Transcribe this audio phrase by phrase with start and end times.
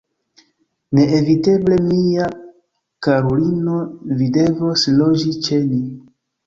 [0.99, 2.25] Neeviteble, mia
[3.09, 3.79] karulino,
[4.23, 5.81] vi devos loĝi ĉe ni.